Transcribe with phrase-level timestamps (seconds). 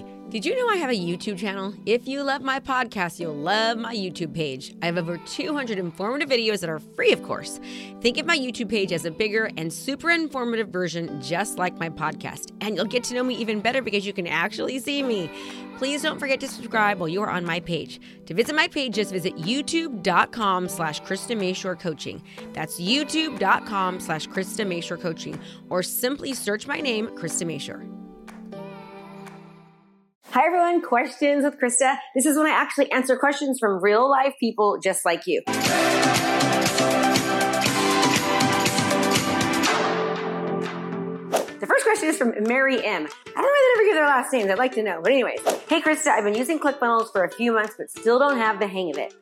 [0.00, 1.74] Did you know I have a YouTube channel?
[1.84, 4.74] If you love my podcast, you'll love my YouTube page.
[4.80, 7.60] I have over 200 informative videos that are free, of course.
[8.00, 11.90] Think of my YouTube page as a bigger and super informative version, just like my
[11.90, 12.52] podcast.
[12.62, 15.30] And you'll get to know me even better because you can actually see me.
[15.76, 18.00] Please don't forget to subscribe while you are on my page.
[18.26, 22.22] To visit my page, just visit youtube.com slash Krista Mashore Coaching.
[22.54, 25.38] That's youtube.com slash Krista Mashore Coaching.
[25.68, 28.01] Or simply search my name, Krista Mashore.
[30.34, 31.98] Hi everyone, questions with Krista.
[32.14, 35.42] This is when I actually answer questions from real life people just like you.
[35.44, 35.52] The
[41.66, 43.02] first question is from Mary M.
[43.02, 44.50] I don't know why they never give their last names.
[44.50, 45.00] I'd like to know.
[45.02, 48.38] But anyways, hey Krista, I've been using ClickFunnels for a few months, but still don't
[48.38, 49.12] have the hang of it.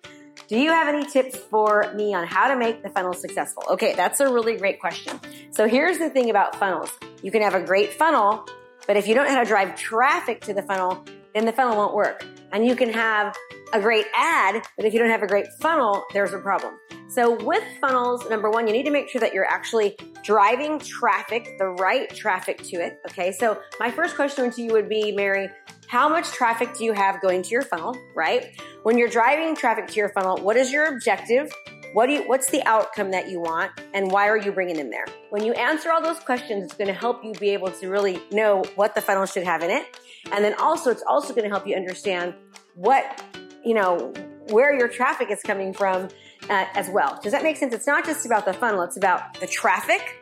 [0.46, 3.64] Do you have any tips for me on how to make the funnel successful?
[3.68, 5.18] Okay, that's a really great question.
[5.50, 6.92] So here's the thing about funnels.
[7.20, 8.46] You can have a great funnel,
[8.86, 11.76] but if you don't know how to drive traffic to the funnel, then the funnel
[11.76, 12.24] won't work.
[12.52, 13.36] And you can have
[13.72, 16.74] a great ad, but if you don't have a great funnel, there's a problem.
[17.08, 21.56] So with funnels, number one, you need to make sure that you're actually driving traffic,
[21.58, 23.00] the right traffic to it.
[23.10, 23.32] Okay.
[23.32, 25.48] So my first question to you would be, Mary,
[25.88, 28.56] how much traffic do you have going to your funnel, right?
[28.84, 31.52] When you're driving traffic to your funnel, what is your objective?
[31.92, 34.90] What do you, what's the outcome that you want and why are you bringing them
[34.90, 35.06] there?
[35.30, 38.22] When you answer all those questions, it's going to help you be able to really
[38.30, 39.98] know what the funnel should have in it.
[40.30, 42.34] And then also, it's also going to help you understand
[42.76, 43.24] what,
[43.64, 44.12] you know,
[44.50, 46.08] where your traffic is coming from
[46.48, 47.18] uh, as well.
[47.22, 47.74] Does that make sense?
[47.74, 50.19] It's not just about the funnel, it's about the traffic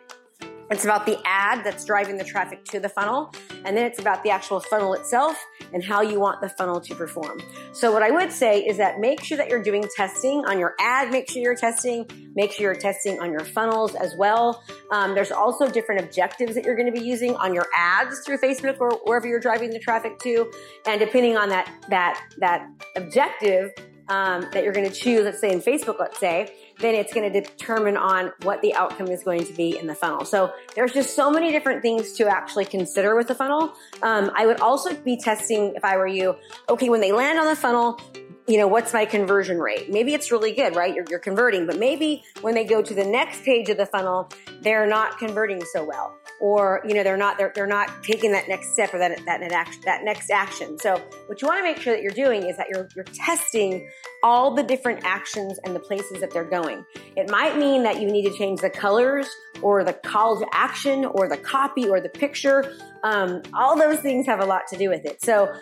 [0.71, 3.33] it's about the ad that's driving the traffic to the funnel.
[3.65, 5.37] And then it's about the actual funnel itself
[5.73, 7.41] and how you want the funnel to perform.
[7.73, 10.75] So what I would say is that make sure that you're doing testing on your
[10.79, 11.11] ad.
[11.11, 12.07] Make sure you're testing.
[12.35, 14.63] Make sure you're testing on your funnels as well.
[14.93, 18.39] Um, there's also different objectives that you're going to be using on your ads through
[18.39, 20.51] Facebook or wherever you're driving the traffic to.
[20.87, 23.71] And depending on that, that, that objective,
[24.09, 27.31] um, that you're going to choose, let's say in Facebook, let's say, then it's going
[27.31, 30.25] to determine on what the outcome is going to be in the funnel.
[30.25, 33.73] So there's just so many different things to actually consider with the funnel.
[34.03, 36.37] Um, I would also be testing if I were you.
[36.69, 38.01] Okay, when they land on the funnel,
[38.47, 39.91] you know, what's my conversion rate?
[39.91, 40.95] Maybe it's really good, right?
[40.95, 44.31] You're, you're converting, but maybe when they go to the next page of the funnel,
[44.63, 48.49] they're not converting so well or you know they're not they're, they're not taking that
[48.49, 49.41] next step or that that,
[49.85, 50.79] that next action.
[50.79, 53.89] So what you want to make sure that you're doing is that you're you're testing
[54.23, 56.85] all the different actions and the places that they're going.
[57.17, 59.29] It might mean that you need to change the colors
[59.63, 62.77] or the call to action or the copy or the picture.
[63.03, 65.23] Um, all those things have a lot to do with it.
[65.23, 65.53] So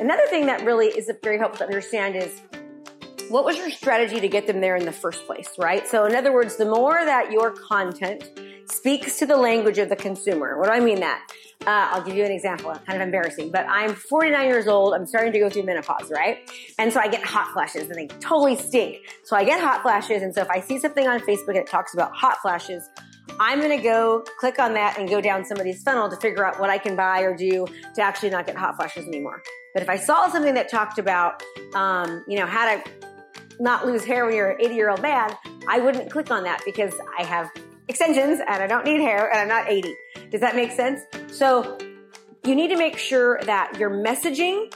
[0.00, 2.40] another thing that really is very helpful to understand is
[3.28, 5.86] what was your strategy to get them there in the first place right?
[5.86, 8.30] So in other words the more that your content
[8.70, 10.58] speaks to the language of the consumer.
[10.58, 11.26] What do I mean that?
[11.62, 14.94] Uh, I'll give you an example, kind of embarrassing, but I'm 49 years old.
[14.94, 16.48] I'm starting to go through menopause, right?
[16.78, 18.98] And so I get hot flashes and they totally stink.
[19.24, 20.22] So I get hot flashes.
[20.22, 22.88] And so if I see something on Facebook that talks about hot flashes,
[23.40, 26.58] I'm going to go click on that and go down somebody's funnel to figure out
[26.58, 29.42] what I can buy or do to actually not get hot flashes anymore.
[29.74, 31.42] But if I saw something that talked about,
[31.74, 32.90] um, you know, how to
[33.60, 35.36] not lose hair when you're an 80 year old man,
[35.68, 37.50] I wouldn't click on that because I have
[37.88, 39.94] extensions and I don't need hair and I'm not 80.
[40.30, 41.00] Does that make sense?
[41.32, 41.78] So
[42.44, 44.72] you need to make sure that your messaging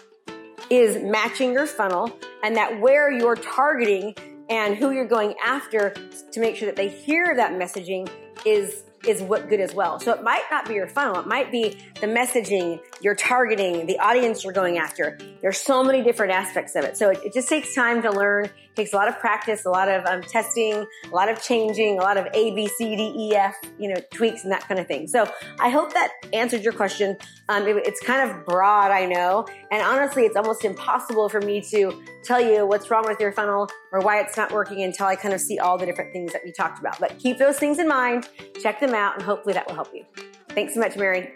[0.71, 2.11] is matching your funnel
[2.43, 4.15] and that where you're targeting
[4.49, 5.95] and who you're going after
[6.33, 8.09] to make sure that they hear that messaging
[8.45, 9.99] is is what good as well.
[9.99, 11.21] So it might not be your funnel.
[11.21, 15.19] It might be the messaging, your targeting, the audience you're going after.
[15.41, 16.97] There's so many different aspects of it.
[16.97, 18.45] So it, it just takes time to learn.
[18.45, 21.99] It takes a lot of practice, a lot of um, testing, a lot of changing,
[21.99, 24.81] a lot of A, B, C, D, E, F, you know, tweaks and that kind
[24.81, 25.09] of thing.
[25.09, 27.17] So I hope that answered your question.
[27.49, 29.47] Um, it, it's kind of broad, I know.
[29.71, 33.69] And honestly, it's almost impossible for me to tell you what's wrong with your funnel
[33.93, 36.43] or why it's not working until I kind of see all the different things that
[36.45, 36.99] we talked about.
[36.99, 38.29] But keep those things in mind,
[38.61, 40.05] check them out, and hopefully that will help you.
[40.49, 41.33] Thanks so much, Mary.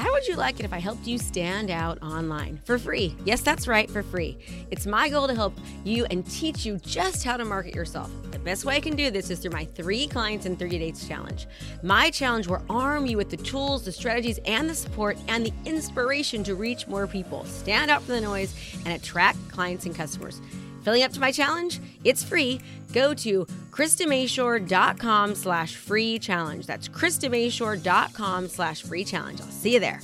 [0.00, 3.14] How would you like it if I helped you stand out online for free?
[3.26, 4.38] Yes, that's right, for free.
[4.70, 5.52] It's my goal to help
[5.84, 8.10] you and teach you just how to market yourself.
[8.30, 11.06] The best way I can do this is through my three clients in 30 days
[11.06, 11.46] challenge.
[11.82, 15.52] My challenge will arm you with the tools, the strategies, and the support and the
[15.66, 18.54] inspiration to reach more people, stand out from the noise,
[18.86, 20.40] and attract clients and customers.
[20.82, 21.80] Filling up to my challenge?
[22.04, 22.60] It's free.
[22.92, 26.66] Go to KristaMashore.com slash free challenge.
[26.66, 29.40] That's KristaMashore.com slash free challenge.
[29.40, 30.00] I'll see you there.